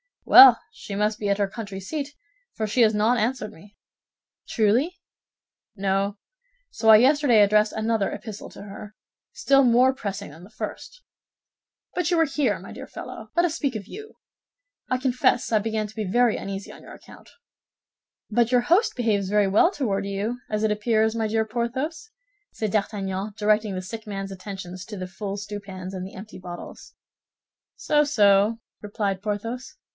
"Well, 0.25 0.59
she 0.71 0.95
must 0.95 1.19
be 1.19 1.29
at 1.29 1.37
her 1.39 1.47
country 1.47 1.79
seat, 1.81 2.15
for 2.53 2.65
she 2.65 2.81
has 2.81 2.93
not 2.95 3.17
answered 3.19 3.51
me." 3.51 3.77
"Truly?" 4.47 4.97
"No; 5.75 6.17
so 6.71 6.89
I 6.89 6.95
yesterday 6.97 7.41
addressed 7.41 7.73
another 7.73 8.11
epistle 8.11 8.49
to 8.51 8.63
her, 8.63 8.95
still 9.33 9.61
more 9.63 9.93
pressing 9.93 10.31
than 10.31 10.43
the 10.43 10.49
first. 10.49 11.03
But 11.93 12.09
you 12.09 12.19
are 12.19 12.25
here, 12.25 12.57
my 12.59 12.71
dear 12.71 12.87
fellow, 12.87 13.29
let 13.35 13.45
us 13.45 13.55
speak 13.55 13.75
of 13.75 13.87
you. 13.87 14.15
I 14.89 14.97
confess 14.97 15.51
I 15.51 15.59
began 15.59 15.85
to 15.85 15.95
be 15.95 16.05
very 16.05 16.37
uneasy 16.37 16.71
on 16.71 16.81
your 16.81 16.93
account." 16.93 17.29
"But 18.29 18.51
your 18.53 18.61
host 18.61 18.95
behaves 18.95 19.29
very 19.29 19.47
well 19.49 19.69
toward 19.69 20.05
you, 20.05 20.39
as 20.49 20.63
it 20.63 20.71
appears, 20.71 21.13
my 21.13 21.27
dear 21.27 21.45
Porthos," 21.45 22.09
said 22.53 22.71
D'Artagnan, 22.71 23.33
directing 23.37 23.75
the 23.75 23.81
sick 23.83 24.07
man's 24.07 24.31
attention 24.31 24.75
to 24.87 24.97
the 24.97 25.07
full 25.07 25.35
stewpans 25.35 25.93
and 25.93 26.07
the 26.07 26.15
empty 26.15 26.39
bottles. 26.39 26.93
"So, 27.75 28.03
so," 28.05 28.59
replied 28.81 29.21
Porthos. 29.21 29.75